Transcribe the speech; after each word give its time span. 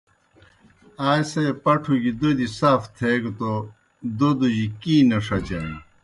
آئے 1.07 1.23
سے 1.31 1.43
پٹھوْگیْ 1.63 2.11
دوْدیْ 2.19 2.47
صاف 2.59 2.81
تتھیگہ 2.95 3.31
توْ 3.39 3.51
دوْدوجیْ 4.17 4.67
کِیں 4.81 5.01
گہ 5.03 5.07
نہ 5.09 5.17
ݜَچانیْ۔ 5.25 5.77